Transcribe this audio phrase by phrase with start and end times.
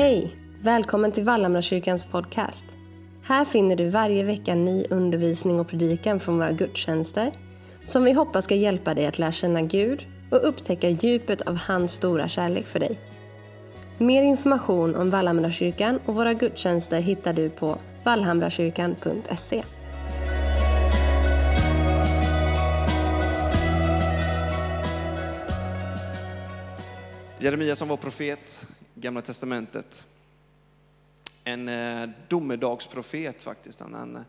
[0.00, 0.36] Hej!
[0.60, 2.64] Välkommen till Vallhamrakyrkans podcast.
[3.22, 7.32] Här finner du varje vecka ny undervisning och predikan från våra gudstjänster
[7.84, 11.92] som vi hoppas ska hjälpa dig att lära känna Gud och upptäcka djupet av hans
[11.92, 13.00] stora kärlek för dig.
[13.98, 19.62] Mer information om Vallhamrakyrkan och våra gudstjänster hittar du på vallhamrakyrkan.se.
[27.38, 28.66] Jeremia som var profet,
[29.00, 30.04] Gamla Testamentet.
[31.44, 33.80] En eh, domedagsprofet faktiskt.
[33.80, 34.24] Han, han,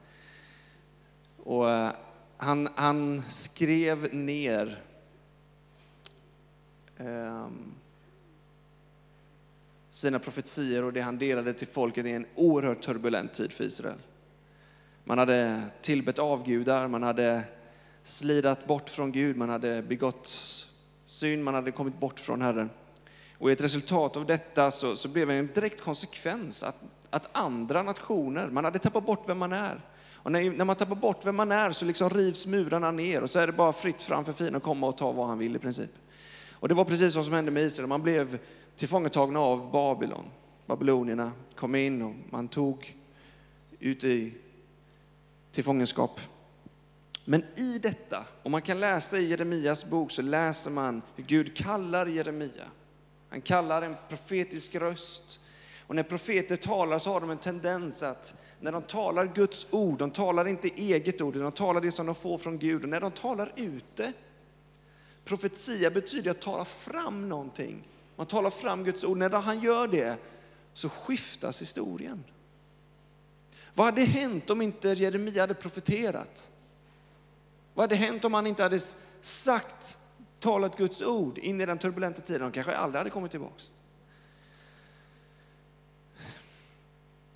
[1.43, 1.91] och, eh,
[2.37, 4.83] han, han skrev ner
[6.97, 7.47] eh,
[9.91, 13.99] sina profetier och det han delade till folket i en oerhört turbulent tid för Israel.
[15.03, 17.43] Man hade tillbett avgudar, man hade
[18.03, 20.27] slidat bort från Gud, man hade begått
[21.05, 22.69] synd, man hade kommit bort från Herren.
[23.41, 27.83] Och ett resultat av detta så, så blev det en direkt konsekvens att, att andra
[27.83, 29.81] nationer, man hade tappat bort vem man är.
[30.13, 33.29] Och när, när man tappar bort vem man är så liksom rivs murarna ner och
[33.29, 35.55] så är det bara fritt fram för fienden att komma och ta vad han vill
[35.55, 35.89] i princip.
[36.51, 37.89] Och det var precis vad som hände med Israel.
[37.89, 38.39] Man blev
[38.75, 40.25] tillfångatagna av Babylon.
[40.65, 42.97] Babylonierna kom in och man tog
[43.79, 44.33] ut i
[45.51, 46.19] till fångenskap.
[47.25, 51.57] Men i detta, och man kan läsa i Jeremias bok, så läser man hur Gud
[51.57, 52.65] kallar Jeremia.
[53.31, 55.39] Han kallar en profetisk röst.
[55.87, 59.99] Och när profeter talar så har de en tendens att när de talar Guds ord,
[59.99, 62.83] de talar inte eget ord, de talar det som de får från Gud.
[62.83, 64.13] Och när de talar ute,
[65.25, 67.87] profetia betyder att tala fram någonting.
[68.15, 69.17] Man talar fram Guds ord.
[69.17, 70.17] När han gör det
[70.73, 72.23] så skiftas historien.
[73.73, 76.51] Vad hade hänt om inte Jeremia hade profeterat?
[77.73, 78.79] Vad hade hänt om han inte hade
[79.21, 79.97] sagt
[80.41, 82.41] talat Guds ord in i den turbulenta tiden.
[82.41, 83.63] De kanske aldrig hade kommit tillbaka.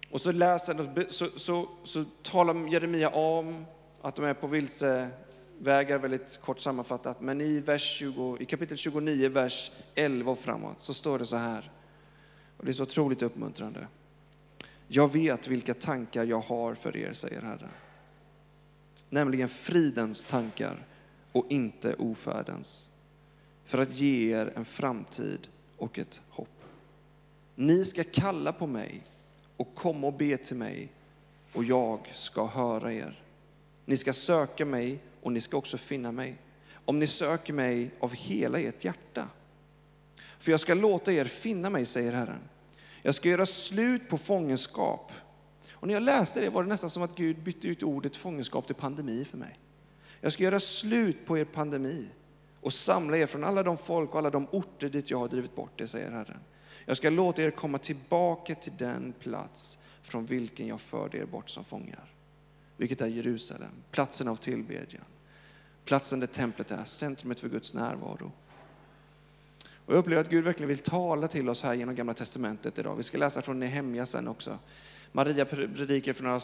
[0.09, 3.65] Och så läser så, så, så talar Jeremia om
[4.01, 7.21] att de är på vilsevägar, väldigt kort sammanfattat.
[7.21, 11.35] Men i, vers 20, i kapitel 29, vers 11 och framåt, så står det så
[11.35, 11.71] här.
[12.57, 13.87] Och det är så otroligt uppmuntrande.
[14.87, 17.69] Jag vet vilka tankar jag har för er, säger Herren.
[19.09, 20.85] Nämligen fridens tankar
[21.31, 22.89] och inte ofärdens
[23.65, 26.63] för att ge er en framtid och ett hopp.
[27.55, 29.03] Ni ska kalla på mig
[29.57, 30.89] och komma och be till mig
[31.53, 33.19] och jag ska höra er.
[33.85, 36.37] Ni ska söka mig och ni ska också finna mig.
[36.85, 39.27] Om ni söker mig av hela ert hjärta.
[40.39, 42.39] För jag ska låta er finna mig, säger Herren.
[43.01, 45.11] Jag ska göra slut på fångenskap.
[45.71, 48.67] Och när jag läste det var det nästan som att Gud bytte ut ordet fångenskap
[48.67, 49.59] till pandemi för mig.
[50.21, 52.09] Jag ska göra slut på er pandemi
[52.65, 55.55] och samla er från alla de folk och alla de orter dit jag har drivit
[55.55, 56.39] bort er, säger Herren.
[56.85, 61.49] Jag ska låta er komma tillbaka till den plats från vilken jag förde er bort
[61.49, 62.13] som fångar.
[62.77, 65.03] Vilket är Jerusalem, platsen av tillbedjan.
[65.83, 68.31] Platsen där templet är, centrumet för Guds närvaro.
[69.85, 72.95] Och jag upplever att Gud verkligen vill tala till oss här genom Gamla Testamentet idag.
[72.95, 74.59] Vi ska läsa från Nehemja sen också.
[75.11, 76.35] Maria predikade för, några,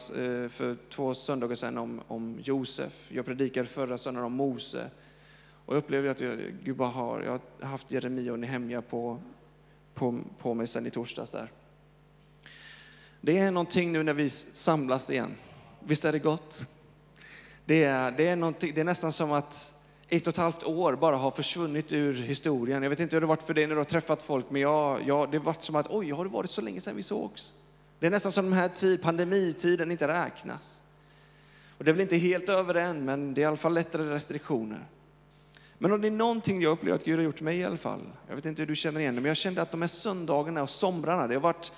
[0.44, 3.08] eh, för två söndagar sedan om, om Josef.
[3.12, 4.90] Jag predikade förra söndagen om Mose.
[5.72, 9.20] Och jag upplever att jag, Gud bara har, jag har haft Jeremia och Nehemja på,
[9.94, 11.52] på, på mig sedan i torsdags där.
[13.22, 15.36] Det är någonting nu när vi samlas igen.
[15.80, 16.66] Visst är det gott?
[17.66, 19.74] Det är, det är, det är nästan som att
[20.10, 22.84] ett och ett halvt år bara har försvunnit ur historien.
[22.84, 24.62] Jag vet inte hur det har varit för dig när du har träffat folk, men
[24.62, 27.04] jag, jag, det har varit som att oj, har det varit så länge sedan vi
[27.04, 27.54] sågs?
[28.00, 30.82] Det är nästan som den här tid, pandemitiden inte räknas.
[31.78, 34.04] Och det är väl inte helt över än, men det är i alla fall lättare
[34.04, 34.88] restriktioner.
[35.82, 38.02] Men om det är någonting jag upplever att Gud har gjort mig i alla fall,
[38.28, 40.64] jag vet inte hur du känner igen det, men jag kände att de här söndagarna
[40.64, 41.74] och somrarna, det har varit,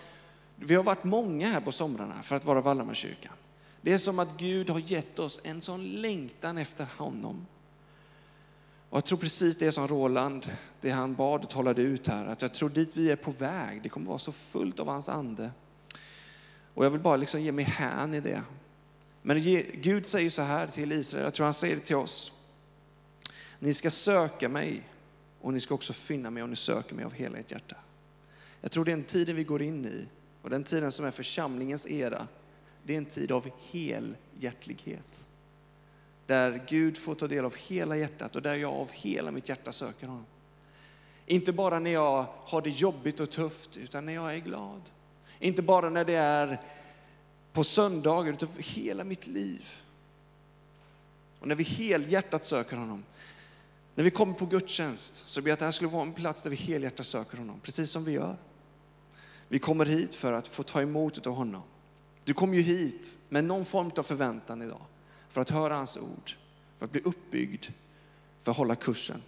[0.56, 3.34] vi har varit många här på somrarna för att vara Vallhammarkyrkan.
[3.82, 7.46] Det är som att Gud har gett oss en sån längtan efter honom.
[8.90, 12.42] Och jag tror precis det som Roland, det han bad och talade ut här, att
[12.42, 15.52] jag tror dit vi är på väg, det kommer vara så fullt av hans ande.
[16.74, 18.42] Och jag vill bara liksom ge mig hän i det.
[19.22, 19.42] Men
[19.74, 22.32] Gud säger så här till Israel, jag tror han säger det till oss.
[23.64, 24.90] Ni ska söka mig
[25.42, 27.76] och ni ska också finna mig om ni söker mig av hela ert hjärta.
[28.62, 30.08] Jag tror den tiden vi går in i
[30.42, 32.28] och den tiden som är församlingens era,
[32.84, 35.28] det är en tid av helhjärtlighet.
[36.26, 39.72] Där Gud får ta del av hela hjärtat och där jag av hela mitt hjärta
[39.72, 40.26] söker honom.
[41.26, 44.82] Inte bara när jag har det jobbigt och tufft, utan när jag är glad.
[45.40, 46.62] Inte bara när det är
[47.54, 49.64] på söndagar, utan hela mitt liv.
[51.40, 53.04] Och när vi helhjärtat söker honom,
[53.96, 56.42] när vi kommer på gudstjänst så ber jag att det här skulle vara en plats
[56.42, 58.38] där vi helhjärtat söker honom, precis som vi gör.
[59.48, 61.62] Vi kommer hit för att få ta emot av honom.
[62.26, 64.82] Du kom ju hit med någon form av förväntan idag.
[65.30, 66.32] För att höra hans ord,
[66.78, 67.66] för att bli uppbyggd,
[68.42, 69.22] för att hålla kursen.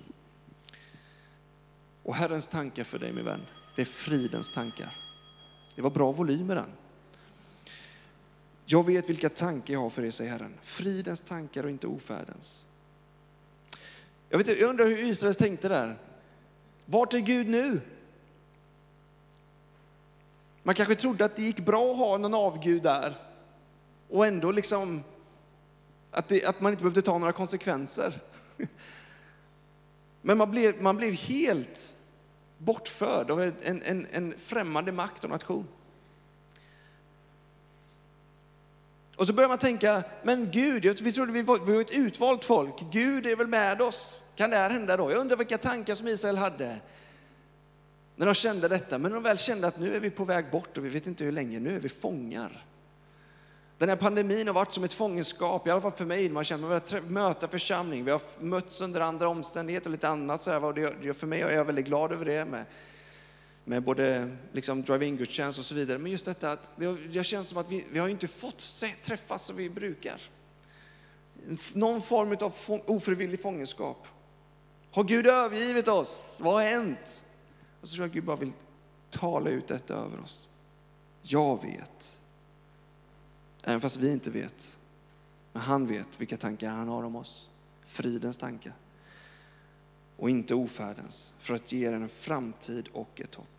[2.04, 3.42] Och Herrens tankar för dig min vän,
[3.76, 4.98] det är fridens tankar.
[5.76, 6.70] Det var bra volym i den.
[8.66, 10.54] Jag vet vilka tankar jag har för er, säger Herren.
[10.62, 12.68] Fridens tankar och inte ofärdens.
[14.30, 15.98] Jag, vet, jag undrar hur Israel tänkte där.
[16.86, 17.82] Vart är Gud nu?
[20.64, 23.16] Man kanske trodde att det gick bra att ha någon avgud där
[24.10, 25.04] och ändå liksom
[26.12, 28.14] att, det, att man inte behövde ta några konsekvenser.
[30.22, 31.96] Men man blev, man blev helt
[32.58, 35.68] bortförd av en, en, en främmande makt och nation.
[39.16, 42.46] Och så börjar man tänka, men Gud, vi trodde vi var, vi var ett utvalt
[42.46, 44.22] folk, Gud är väl med oss?
[44.36, 45.12] Kan det här hända då?
[45.12, 46.80] Jag undrar vilka tankar som Israel hade
[48.16, 48.98] när de kände detta.
[48.98, 51.08] Men när de väl kände att nu är vi på väg bort och vi vet
[51.08, 52.66] inte hur länge, nu är vi fångar.
[53.78, 56.30] Den här pandemin har varit som ett fångenskap, i alla fall för mig.
[56.30, 60.08] Man känner att vi har möta församling, vi har mötts under andra omständigheter och lite
[60.08, 60.42] annat.
[60.42, 62.66] Så här, och det, för mig är jag väldigt glad över det med,
[63.66, 65.98] med både liksom drive-in-gudstjänst och så vidare.
[65.98, 66.72] Men just detta att
[67.12, 70.22] det, känns som att vi, vi har inte fått se, träffas som vi brukar.
[71.74, 72.54] Någon form av
[72.86, 74.08] ofrivillig fångenskap.
[74.92, 76.40] Har Gud övergivit oss?
[76.42, 77.26] Vad har hänt?
[77.82, 78.54] Och så tror jag att Gud bara vill
[79.10, 80.50] tala ut detta över oss.
[81.22, 82.20] Jag vet.
[83.64, 84.78] Även fast vi inte vet.
[85.54, 87.50] Men han vet vilka tankar han har om oss.
[87.86, 88.74] Fridens tankar.
[90.18, 91.34] Och inte ofärdens.
[91.40, 93.55] För att ge er en framtid och ett hopp.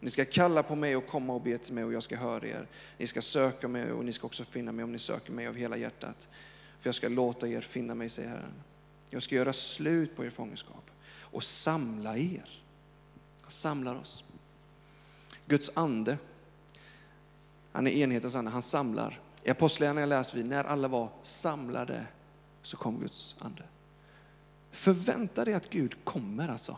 [0.00, 2.46] Ni ska kalla på mig och komma och be till mig och jag ska höra
[2.46, 2.66] er.
[2.98, 5.54] Ni ska söka mig och ni ska också finna mig om ni söker mig av
[5.54, 6.28] hela hjärtat.
[6.78, 8.54] För jag ska låta er finna mig, säger Herren.
[9.10, 12.62] Jag ska göra slut på er fångenskap och samla er.
[13.40, 14.24] Han samlar oss.
[15.46, 16.18] Guds ande,
[17.72, 19.20] han är enhetens ande, han samlar.
[19.44, 22.06] I Apostlagärningarna läser vi, när alla var samlade
[22.62, 23.62] så kom Guds ande.
[24.70, 26.76] Förvänta dig att Gud kommer alltså.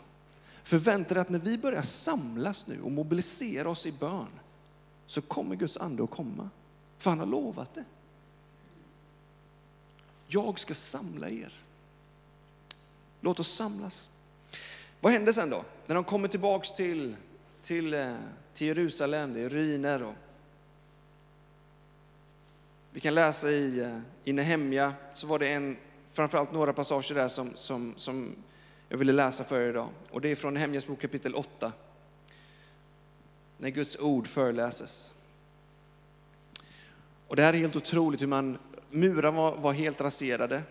[0.62, 4.29] Förvänta dig att när vi börjar samlas nu och mobilisera oss i bön
[5.06, 6.50] så kommer Guds ande att komma.
[6.99, 7.85] För han har lovat det.
[10.26, 11.53] Jag ska samla er.
[13.20, 14.09] Låt oss samlas.
[15.00, 15.64] Vad händer sen då?
[15.87, 17.17] När de kommer tillbaks till,
[17.62, 18.15] till, eh,
[18.55, 20.03] till Jerusalem, det är ruiner.
[20.03, 20.15] Och
[22.91, 25.76] vi kan läsa i, eh, i Nehemja, så var det en,
[26.12, 28.35] framförallt några passager där som, som, som
[28.93, 29.89] jag ville läsa för er idag.
[30.11, 31.73] Och det är från Nehemjas bok kapitel 8.
[33.59, 35.15] När Guds ord föreläses.
[37.29, 38.59] Och det här är helt otroligt hur man,
[38.91, 40.62] murar var, var helt raserade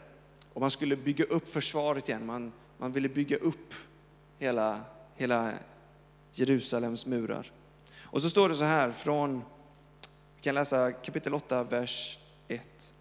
[0.53, 2.25] och man skulle bygga upp försvaret igen.
[2.25, 3.73] Man, man ville bygga upp
[4.39, 4.81] hela,
[5.15, 5.53] hela
[6.33, 7.51] Jerusalems murar.
[8.01, 9.43] Och så står det så här från,
[10.35, 12.93] vi kan läsa kapitel 8, vers 1.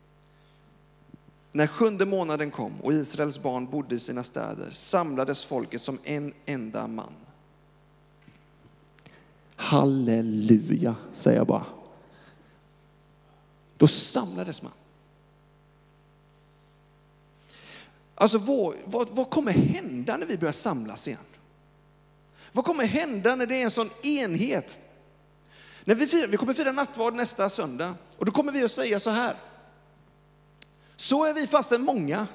[1.52, 6.34] När sjunde månaden kom och Israels barn bodde i sina städer samlades folket som en
[6.46, 7.12] enda man.
[9.56, 11.66] Halleluja, säger jag bara.
[13.76, 14.72] Då samlades man.
[18.14, 21.20] Alltså vad, vad, vad kommer hända när vi börjar samlas igen?
[22.52, 24.80] Vad kommer hända när det är en sån enhet?
[25.84, 29.00] När vi, firar, vi kommer fira nattvard nästa söndag och då kommer vi att säga
[29.00, 29.36] så här.
[31.00, 32.26] Så är vi fastän många,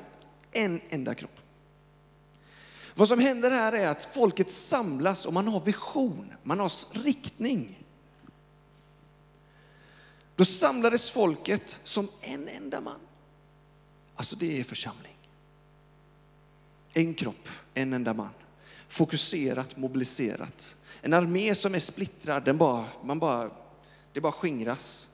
[0.52, 1.40] en enda kropp.
[2.96, 6.72] Vad som händer här är att folket samlas och man har vision, man har
[7.04, 7.86] riktning.
[10.36, 13.00] Då samlades folket som en enda man.
[14.16, 15.18] Alltså det är församling.
[16.94, 18.34] En kropp, en enda man.
[18.88, 20.76] Fokuserat, mobiliserat.
[21.02, 23.52] En armé som är splittrad, den bara, man bara,
[24.14, 25.10] det bara skingras.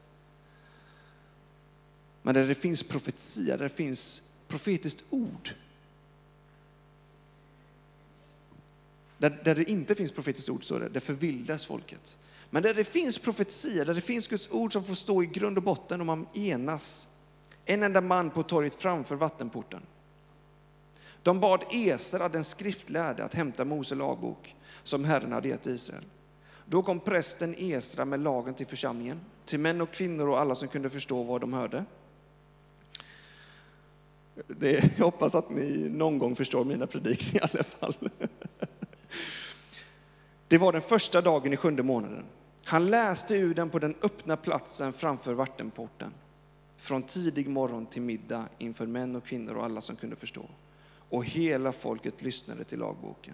[2.22, 5.50] Men där det finns profetia, där det finns profetiskt ord.
[9.18, 12.18] Där, där det inte finns profetiskt ord, står det, där förvildas folket.
[12.50, 15.58] Men där det finns profetia, där det finns Guds ord som får stå i grund
[15.58, 17.08] och botten och man enas.
[17.66, 19.82] En enda man på torget framför vattenporten.
[21.24, 26.06] De bad Esra, den skriftlärde, att hämta Mose lagbok som Herren hade gett Israel.
[26.66, 30.68] Då kom prästen Esra med lagen till församlingen, till män och kvinnor och alla som
[30.68, 31.86] kunde förstå vad de hörde.
[34.48, 37.95] Det, jag hoppas att ni någon gång förstår mina predikningar i alla fall.
[40.48, 42.24] Det var den första dagen i sjunde månaden.
[42.63, 46.13] Han läste ur den på den öppna platsen framför vattenporten.
[46.77, 50.45] Från tidig morgon till middag inför män och kvinnor och alla som kunde förstå
[51.12, 53.33] och hela folket lyssnade till lagboken.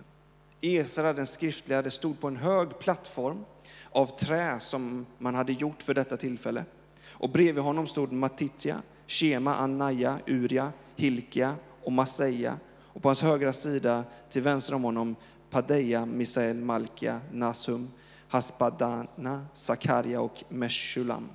[0.61, 3.45] Esra, den skriftlärde, stod på en hög plattform
[3.91, 6.65] av trä som man hade gjort för detta tillfälle.
[7.07, 12.59] Och bredvid honom stod Matitja, Shema, Annaja, Uria, Hilkia och Maseja.
[12.79, 15.15] Och på hans högra sida till vänster om honom
[15.49, 17.91] Padeja, Misael, Malkia, Nasum,
[18.27, 21.29] Haspadana, Sakarja och Meshulam.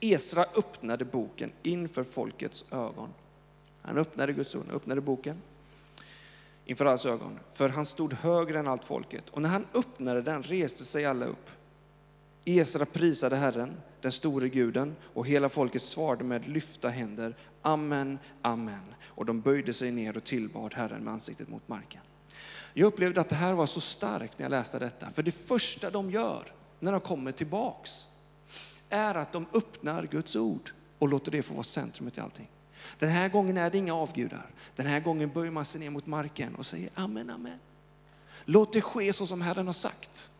[0.00, 3.08] Esra öppnade boken inför folkets ögon.
[3.82, 5.42] Han öppnade Guds ord, öppnade boken
[6.64, 9.28] inför allas ögon, för han stod högre än allt folket.
[9.28, 11.50] Och när han öppnade den reste sig alla upp.
[12.44, 18.94] Esra prisade Herren, den store guden, och hela folket svarade med lyfta händer, Amen, Amen.
[19.04, 22.00] Och de böjde sig ner och tillbad Herren med ansiktet mot marken.
[22.74, 25.90] Jag upplevde att det här var så starkt när jag läste detta, för det första
[25.90, 28.06] de gör när de kommer tillbaks
[28.88, 32.48] är att de öppnar Guds ord och låter det få vara centrumet i allting.
[32.98, 34.50] Den här gången är det inga avgudar.
[34.76, 37.58] Den här gången böjer man sig ner mot marken och säger amen, amen.
[38.44, 40.31] Låt det ske så som Herren har sagt.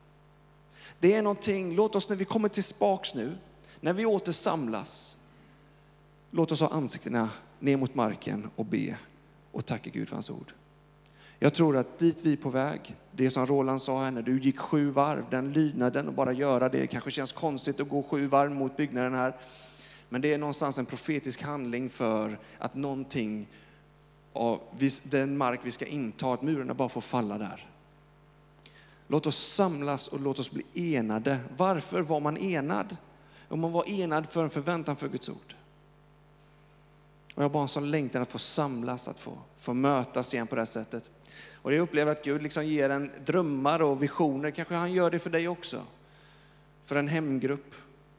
[1.03, 3.33] Det är någonting, låt oss när vi kommer tillbaks nu,
[3.81, 5.17] när vi åter samlas,
[6.31, 8.97] låt oss ha ansiktena ner mot marken och be
[9.53, 10.53] och tacka Gud för hans ord.
[11.39, 14.41] Jag tror att dit vi är på väg, det som Roland sa här när du
[14.41, 18.27] gick sju varv, den lydnaden och bara göra det, kanske känns konstigt att gå sju
[18.27, 19.37] varv mot byggnaden här.
[20.09, 23.49] Men det är någonstans en profetisk handling för att någonting
[24.33, 24.61] av
[25.05, 27.72] den mark vi ska inta, att murarna bara får falla där.
[29.13, 31.39] Låt oss samlas och låt oss bli enade.
[31.57, 32.97] Varför var man enad?
[33.49, 35.55] Om man var enad för en förväntan för Guds ord.
[37.35, 40.47] Och jag har bara en sån längtan att få samlas, att få, få mötas igen
[40.47, 41.11] på det här sättet.
[41.55, 44.51] Och jag upplever att Gud liksom ger en drömmar och visioner.
[44.51, 45.83] Kanske han gör det för dig också.
[46.85, 47.75] För en hemgrupp.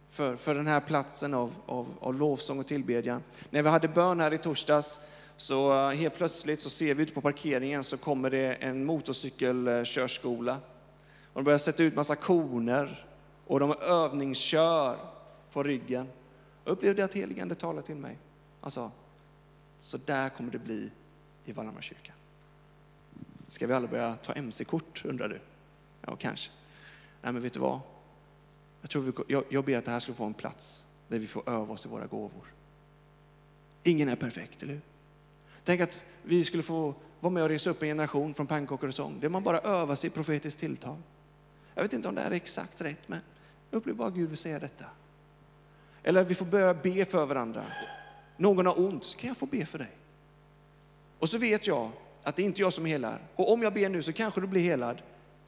[0.09, 3.23] För, för den här platsen av, av, av lovsång och tillbedjan.
[3.49, 4.99] När vi hade bön här i torsdags
[5.37, 10.57] så eh, helt plötsligt så ser vi ute på parkeringen så kommer det en motorcykelkörskola.
[11.33, 13.05] Och de börjar sätta ut massa koner
[13.47, 14.97] och de övningskör
[15.51, 16.07] på ryggen.
[16.65, 18.17] Jag upplevde att heligande talade till mig.
[18.61, 18.91] Han sa,
[19.79, 20.91] så där kommer det bli
[21.45, 21.81] i Vallhamra.
[23.47, 25.39] Ska vi alla börja ta mc-kort undrar du?
[26.01, 26.51] Ja, kanske.
[27.21, 27.79] Nej, men vet du vad?
[28.81, 31.27] Jag, tror vi, jag, jag ber att det här ska få en plats där vi
[31.27, 32.53] får öva oss i våra gåvor.
[33.83, 34.81] Ingen är perfekt, eller hur?
[35.63, 38.95] Tänk att vi skulle få vara med och resa upp en generation från pannkakor och
[38.95, 40.97] sång, där man bara övar sig i profetiskt tilltal.
[41.75, 43.19] Jag vet inte om det här är exakt rätt, men
[43.69, 44.85] jag upplever bara att Gud vill säga detta.
[46.03, 47.65] Eller att vi får börja be för varandra.
[48.37, 49.91] Någon har ont, kan jag få be för dig?
[51.19, 51.91] Och så vet jag
[52.23, 53.19] att det är inte jag som helar.
[53.35, 55.01] Och om jag ber nu så kanske du blir helad,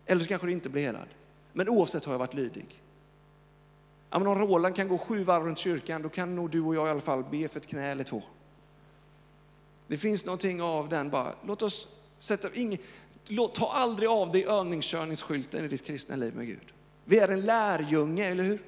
[0.05, 1.08] eller så kanske du inte blir helad.
[1.53, 2.82] Men oavsett har jag varit lydig.
[4.10, 6.75] Ja, men om Roland kan gå sju varv runt kyrkan, då kan nog du och
[6.75, 8.24] jag i alla fall be för ett knä eller två.
[9.88, 11.88] Det finns någonting av den bara, låt oss
[12.20, 12.79] sätta, ingen,
[13.53, 16.74] ta aldrig av dig övningskörningsskylten i ditt kristna liv med Gud.
[17.05, 18.62] Vi är en lärjunge, eller hur?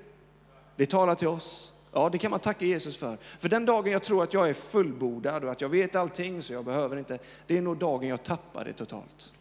[0.76, 1.74] Det talar till oss.
[1.92, 3.18] Ja, det kan man tacka Jesus för.
[3.40, 6.54] För den dagen jag tror att jag är fullbordad och att jag vet allting så
[6.54, 9.34] jag behöver inte, det är nog dagen jag tappar det totalt.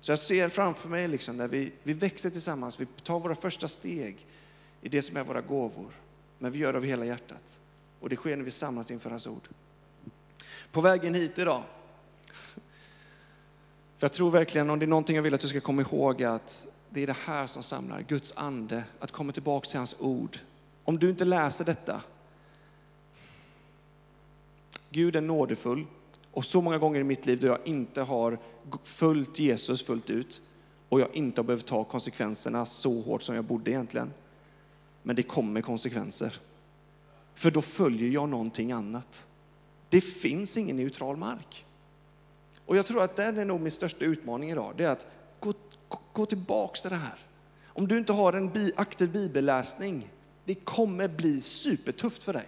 [0.00, 3.68] Så jag ser framför mig liksom där vi, vi växer tillsammans, vi tar våra första
[3.68, 4.26] steg
[4.82, 5.90] i det som är våra gåvor.
[6.38, 7.60] Men vi gör det av hela hjärtat.
[8.00, 9.48] Och det sker när vi samlas inför hans ord.
[10.72, 11.62] På vägen hit idag,
[14.00, 16.22] för jag tror verkligen, om det är någonting jag vill att du ska komma ihåg,
[16.22, 20.38] att det är det här som samlar, Guds ande, att komma tillbaka till hans ord.
[20.84, 22.02] Om du inte läser detta,
[24.90, 25.86] Gud är nådefull
[26.30, 28.38] och så många gånger i mitt liv då jag inte har
[28.82, 30.40] följt Jesus fullt ut
[30.88, 34.12] och jag inte har behövt ta konsekvenserna så hårt som jag borde egentligen.
[35.02, 36.38] Men det kommer konsekvenser.
[37.34, 39.26] För då följer jag någonting annat.
[39.88, 41.66] Det finns ingen neutral mark.
[42.70, 44.74] Och jag tror att det är nog min största utmaning idag.
[44.76, 45.06] Det är att
[45.40, 45.52] gå,
[46.12, 47.18] gå tillbaks till det här.
[47.66, 50.10] Om du inte har en bi, aktiv bibelläsning,
[50.44, 52.46] det kommer bli supertufft för dig.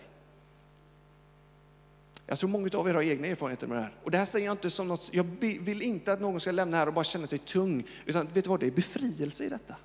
[2.26, 3.94] Jag tror många av er har egna erfarenheter med det här.
[4.04, 6.76] Och det här säger jag inte som något, jag vill inte att någon ska lämna
[6.76, 7.84] här och bara känna sig tung.
[8.06, 9.76] Utan vet du vad, det är befrielse i detta.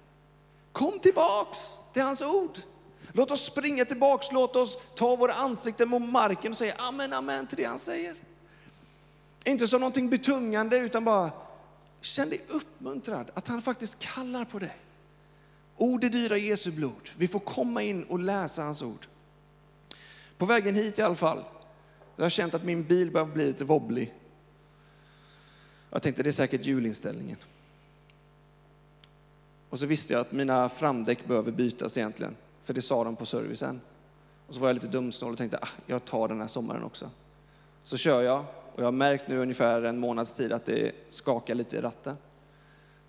[0.71, 1.59] Kom tillbaks
[1.93, 2.57] till hans ord.
[3.11, 7.47] Låt oss springa tillbaks, låt oss ta våra ansikten mot marken och säga amen, amen
[7.47, 8.26] till det han säger.
[9.47, 11.31] Inte som någonting betungande utan bara
[12.01, 14.77] känn dig uppmuntrad att han faktiskt kallar på dig.
[15.77, 17.09] Ord är dyra Jesu blod.
[17.17, 19.07] Vi får komma in och läsa hans ord.
[20.37, 21.43] På vägen hit i alla fall,
[22.15, 24.13] jag har känt att min bil börjar bli lite wobblig.
[25.89, 27.37] Jag tänkte det är säkert julinställningen.
[29.69, 33.25] Och så visste jag att mina framdäck behöver bytas egentligen, för det sa de på
[33.25, 33.81] servicen.
[34.47, 37.09] Och så var jag lite dumsnål och tänkte, ah, jag tar den här sommaren också.
[37.83, 38.45] Så kör jag,
[38.77, 42.15] och jag har märkt nu ungefär en månads tid att det skakar lite i ratten.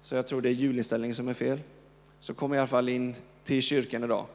[0.03, 1.61] Så jag tror det är hjulinställningen som är fel.
[2.21, 4.27] Så kommer jag i alla fall in till kyrkan idag.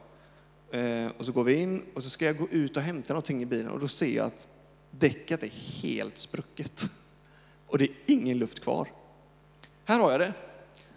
[0.72, 3.42] Eh, och så går vi in och så ska jag gå ut och hämta någonting
[3.42, 4.48] i bilen och då ser jag att
[4.92, 6.84] däcket är helt sprucket.
[7.68, 8.92] Och det är ingen luft kvar.
[9.86, 10.34] Här har jag det.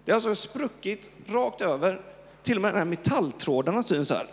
[0.05, 2.00] Det har alltså spruckit rakt över.
[2.43, 4.26] Till och med de här metalltrådarna syns här.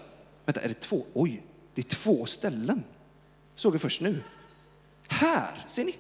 [0.45, 1.05] Vänta, är det två?
[1.13, 1.43] Oj,
[1.75, 2.83] det är två ställen.
[3.55, 4.24] Såg jag först nu.
[5.07, 5.95] Här, ser ni?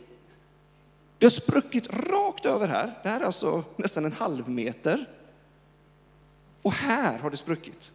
[1.17, 2.99] Det har spruckit rakt över här.
[3.03, 5.09] Det här är alltså nästan en halv meter.
[6.61, 7.91] Och här har det spruckit.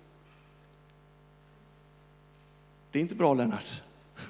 [2.93, 3.83] Det är inte bra Lennart.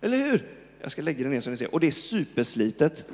[0.00, 0.56] Eller hur?
[0.80, 1.74] Jag ska lägga det ner så ni ser.
[1.74, 3.06] Och det är superslitet.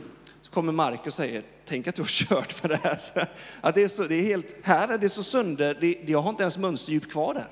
[0.42, 2.98] Så kommer Mark och säger, tänk att du har kört med det här.
[3.60, 6.30] Att det är så, det är helt, här är det så sönder, det, jag har
[6.30, 7.48] inte ens mönsterdjup kvar där.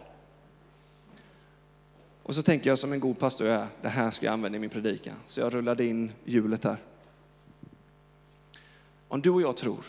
[2.25, 4.57] Och så tänker jag som en god pastor jag är, det här ska jag använda
[4.57, 5.15] i min predikan.
[5.27, 6.77] Så jag rullade in hjulet här.
[9.09, 9.85] Om du och jag tror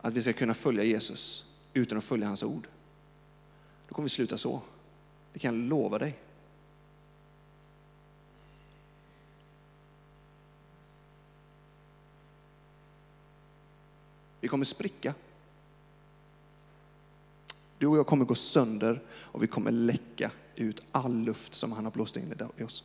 [0.00, 2.66] att vi ska kunna följa Jesus utan att följa hans ord,
[3.88, 4.60] då kommer vi sluta så.
[5.32, 6.18] Det kan jag lova dig.
[14.40, 15.14] Vi kommer spricka.
[17.78, 21.84] Du och jag kommer gå sönder och vi kommer läcka ut all luft som han
[21.84, 22.84] har blåst in i oss.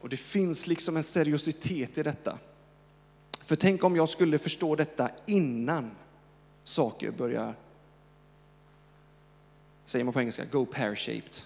[0.00, 2.38] Och det finns liksom en seriositet i detta.
[3.40, 5.90] För tänk om jag skulle förstå detta innan
[6.64, 7.54] saker börjar,
[9.84, 11.42] säger man på engelska, go pear-shaped.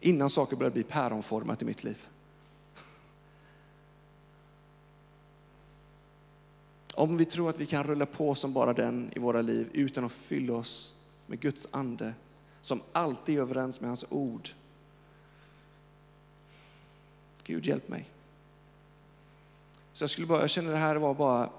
[0.00, 2.06] Innan saker börjar bli päronformat i mitt liv.
[7.00, 10.04] Om vi tror att vi kan rulla på som bara den i våra liv utan
[10.04, 10.94] att fylla oss
[11.26, 12.14] med Guds ande,
[12.60, 14.48] som alltid är överens med hans ord.
[17.44, 18.08] Gud hjälp mig.
[19.92, 21.50] Så jag skulle bara, jag känner det här var bara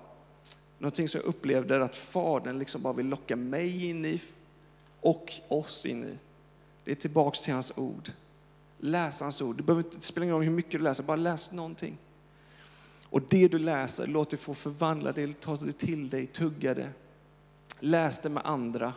[0.78, 4.22] någonting som jag upplevde att Fadern liksom bara vill locka mig in i
[5.00, 6.18] och oss in i.
[6.84, 8.12] Det är tillbaks till hans ord.
[8.78, 9.58] Läs hans ord.
[9.58, 11.98] Det, behöver inte, det spelar ingen roll hur mycket du läser, bara läs någonting.
[13.12, 16.90] Och det du läser, låt det få förvandla det, ta det till dig, tugga det.
[17.80, 18.94] Läs det med andra.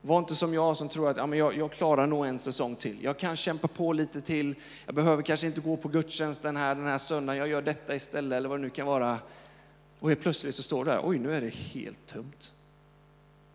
[0.00, 2.76] Var inte som jag som tror att ja, men jag, jag klarar nog en säsong
[2.76, 3.04] till.
[3.04, 4.54] Jag kan kämpa på lite till.
[4.86, 7.38] Jag behöver kanske inte gå på gudstjänsten här den här söndagen.
[7.38, 9.18] Jag gör detta istället eller vad det nu kan vara.
[9.98, 12.52] Och helt plötsligt så står det där, oj nu är det helt tömt.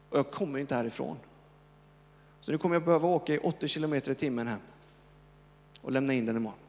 [0.09, 1.17] Och jag kommer inte härifrån.
[2.41, 4.59] Så nu kommer jag behöva åka i 80 kilometer i timmen hem
[5.81, 6.59] och lämna in den imorgon.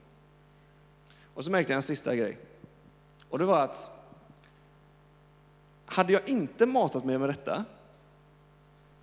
[1.38, 2.38] Och så märkte jag en sista grej.
[3.29, 3.90] Och det var att
[5.87, 7.64] hade jag inte matat mig med detta,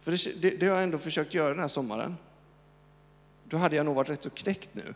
[0.02, 2.18] för det, det, det har jag ändå försökt göra den här sommaren,
[3.44, 4.94] då hade jag nog varit rätt så knäckt nu.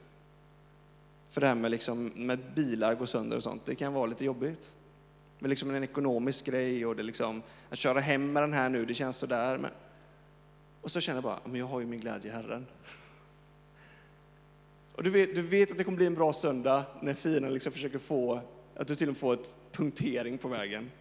[1.29, 4.25] För det här med, liksom, med bilar går sönder och sånt, det kan vara lite
[4.25, 4.75] jobbigt.
[5.39, 8.85] Men liksom en ekonomisk grej och det liksom, att köra hem med den här nu,
[8.85, 9.57] det känns sådär.
[9.57, 9.71] Men...
[10.81, 12.65] Och så känner jag bara, men jag har ju min glädje i Herren.
[14.99, 17.71] Och du vet, du vet att det kommer bli en bra söndag när fienden liksom
[17.71, 18.41] försöker få,
[18.75, 20.91] att du till och med får ett punktering på vägen.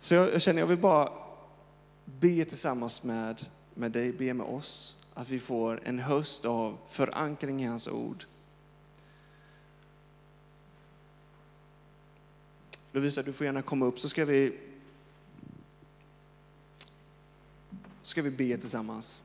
[0.00, 1.12] Så jag, jag känner, jag vill bara
[2.04, 7.62] be tillsammans med, med dig, be med oss, att vi får en höst av förankring
[7.62, 8.24] i hans ord.
[12.92, 14.58] Lovisa, du får gärna komma upp så ska vi,
[18.02, 19.22] ska vi be tillsammans.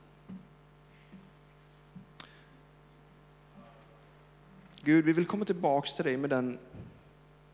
[4.84, 6.60] Gud, vi vill komma tillbaks till dig med, den,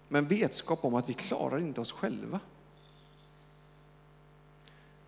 [0.08, 2.40] med en vetskap om att vi klarar inte oss själva.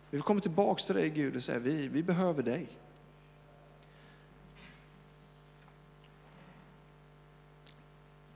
[0.10, 2.68] Vi vill komma tillbaks till dig Gud och säga, vi, vi behöver dig.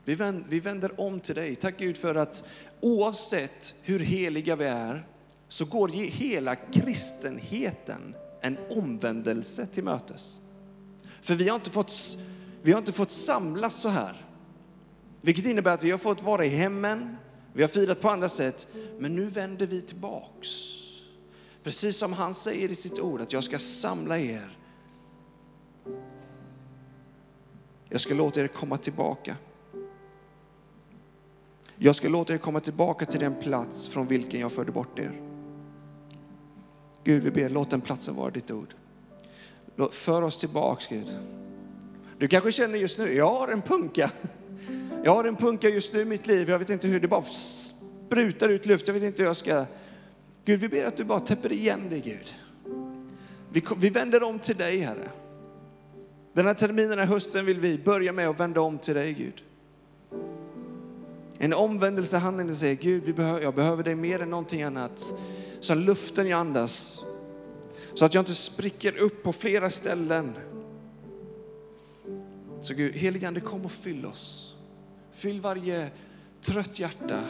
[0.05, 1.55] Vi vänder, vi vänder om till dig.
[1.55, 2.49] Tack Gud för att
[2.81, 5.07] oavsett hur heliga vi är
[5.47, 10.39] så går hela kristenheten en omvändelse till mötes.
[11.21, 12.17] För vi har inte fått
[12.63, 14.25] vi har inte fått samlas så här.
[15.21, 17.17] Vilket innebär att vi har fått vara i hemmen,
[17.53, 18.67] vi har firat på andra sätt,
[18.99, 20.49] men nu vänder vi tillbaks.
[21.63, 24.57] Precis som han säger i sitt ord, att jag ska samla er.
[27.89, 29.35] Jag ska låta er komma tillbaka.
[31.75, 35.21] Jag ska låta er komma tillbaka till den plats från vilken jag förde bort er.
[37.03, 38.75] Gud, vi ber, låt den platsen vara ditt ord.
[39.91, 41.13] För oss tillbaks, Gud.
[42.23, 44.11] Du kanske känner just nu, jag har en punka.
[45.03, 46.49] Jag har en punka just nu i mitt liv.
[46.49, 48.87] Jag vet inte hur det bara sprutar ut luft.
[48.87, 49.65] Jag vet inte hur jag ska...
[50.45, 52.33] Gud, vi ber att du bara täpper igen det, Gud.
[53.51, 55.09] Vi, vi vänder om till dig, Herre.
[56.33, 59.13] Den här terminen, den här hösten vill vi börja med att vända om till dig
[59.13, 59.43] Gud.
[61.39, 65.13] En omvändelse handlar säger Gud, vi behöver, jag behöver dig mer än någonting annat.
[65.59, 67.03] Som luften jag andas.
[67.93, 70.33] Så att jag inte spricker upp på flera ställen.
[72.63, 74.55] Så Gud, heligande kom och fyll oss.
[75.11, 75.89] Fyll varje
[76.41, 77.23] trött hjärta.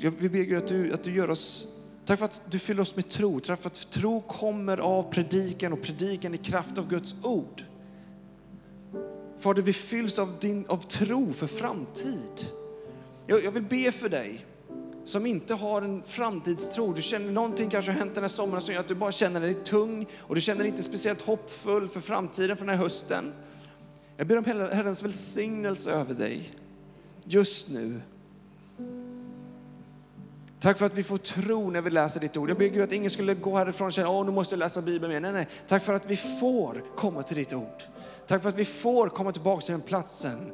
[0.00, 1.66] Vi ber Gud att du, att du gör oss,
[2.04, 3.40] tack för att du fyller oss med tro.
[3.40, 7.64] Tack för att tro kommer av predikan och predikan i kraft av Guds ord.
[9.38, 12.46] Fader, vi fylls av, din, av tro för framtid.
[13.26, 14.46] Jag, jag vill be för dig
[15.04, 16.92] som inte har en framtidstro.
[16.92, 19.40] Du känner någonting kanske har hänt den här sommaren som gör att du bara känner
[19.40, 23.32] dig tung och du känner dig inte speciellt hoppfull för framtiden för den här hösten.
[24.16, 26.52] Jag ber om Herrens välsignelse över dig
[27.24, 28.00] just nu.
[30.60, 32.50] Tack för att vi får tro när vi läser ditt ord.
[32.50, 34.82] Jag ber Gud att ingen skulle gå härifrån och känna, åh nu måste jag läsa
[34.82, 35.20] Bibeln mer.
[35.20, 35.48] Nej, nej.
[35.68, 37.82] Tack för att vi får komma till ditt ord.
[38.26, 40.52] Tack för att vi får komma tillbaka till den platsen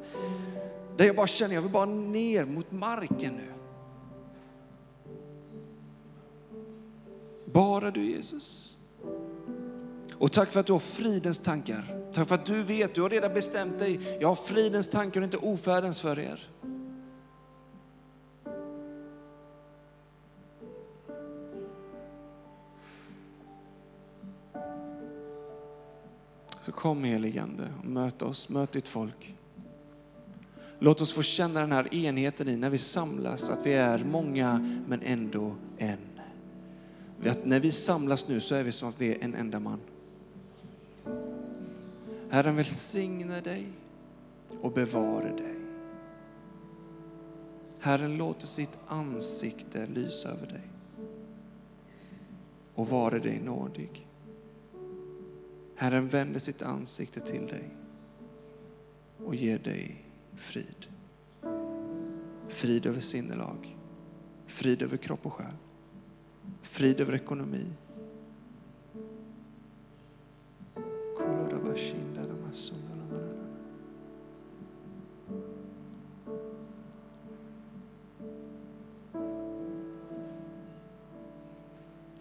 [0.97, 3.56] där jag bara känner, jag vill bara ner mot marken nu.
[7.53, 8.77] Bara du Jesus.
[10.13, 12.09] Och tack för att du har fridens tankar.
[12.13, 14.17] Tack för att du vet, du har redan bestämt dig.
[14.19, 16.49] Jag har fridens tankar och inte ofärdens för er.
[26.61, 29.35] Så kom heligande och möt oss, möt ditt folk.
[30.79, 34.81] Låt oss få känna den här enheten i när vi samlas, att vi är många
[34.87, 36.06] men ändå en.
[37.25, 39.79] Att när vi samlas nu så är vi som att vi är en enda man.
[42.29, 43.67] Herren välsigne dig
[44.61, 45.55] och bevara dig.
[47.79, 50.61] Herren låter sitt ansikte lysa över dig
[52.75, 54.07] och vare dig nådig.
[55.75, 57.69] Herren vänder sitt ansikte till dig
[59.25, 60.87] och ger dig frid.
[62.49, 63.77] Frid över sinnelag,
[64.47, 65.53] frid över kropp och själ,
[66.61, 67.65] frid över ekonomi.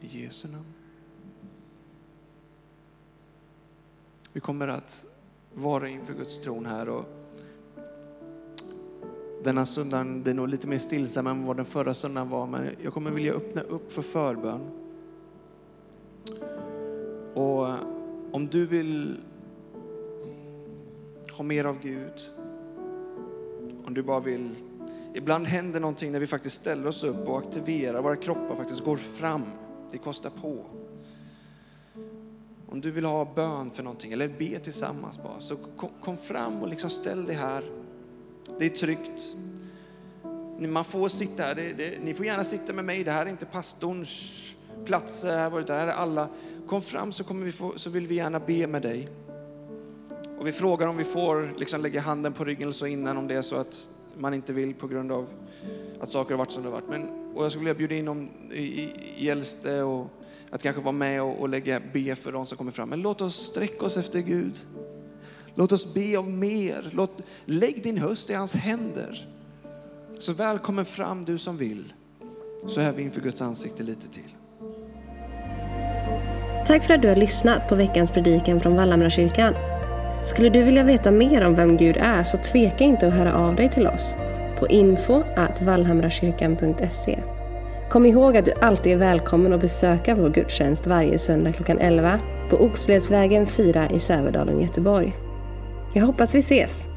[0.01, 0.73] I Jesu namn.
[4.33, 5.07] Vi kommer att
[5.55, 7.26] vara inför Guds tron här och
[9.47, 12.93] denna söndagen blir nog lite mer stillsam än vad den förra söndagen var, men jag
[12.93, 14.61] kommer vilja öppna upp för förbön.
[17.35, 17.75] Och eh,
[18.33, 19.17] om du vill
[21.33, 22.13] ha mer av Gud,
[23.87, 24.55] om du bara vill,
[25.15, 28.97] ibland händer någonting när vi faktiskt ställer oss upp och aktiverar, våra kroppar faktiskt går
[28.97, 29.45] fram,
[29.91, 30.65] det kostar på.
[32.69, 35.57] Om du vill ha bön för någonting eller be tillsammans bara, så
[36.01, 37.86] kom, fram och liksom ställ dig här.
[38.59, 39.37] Det är tryggt.
[40.59, 43.31] Man får sitta här, det, det, ni får gärna sitta med mig, det här är
[43.31, 44.33] inte pastorns
[44.85, 46.29] platser, här, det här är alla.
[46.69, 49.09] Kom fram så, kommer vi få, så vill vi gärna be med dig.
[50.39, 53.35] Och vi frågar om vi får liksom lägga handen på ryggen så innan om det
[53.35, 55.27] är så att man inte vill på grund av
[56.01, 56.89] att saker har varit som det har varit.
[56.89, 60.11] Men, och jag skulle vilja bjuda in om i, i, i äldste och
[60.51, 62.89] att kanske vara med och, och lägga, be för de som kommer fram.
[62.89, 64.65] Men låt oss sträcka oss efter Gud.
[65.57, 66.91] Låt oss be om mer.
[66.93, 67.11] Låt,
[67.45, 69.29] lägg din höst i hans händer.
[70.19, 71.93] Så välkommen fram du som vill.
[72.69, 74.35] Så är vi inför Guds ansikte lite till.
[76.67, 79.55] Tack för att du har lyssnat på veckans predikan från Vallhamrakyrkan.
[80.25, 83.57] Skulle du vilja veta mer om vem Gud är så tveka inte att höra av
[83.57, 84.17] dig till oss
[84.59, 85.23] på info
[85.63, 87.19] vallhamrakyrkan.se.
[87.91, 92.21] Kom ihåg att du alltid är välkommen att besöka vår gudstjänst varje söndag klockan 11
[92.51, 95.26] på Oxledsvägen 4 i Sävedalen, Göteborg.
[95.97, 96.89] Jag hoppas vi ses!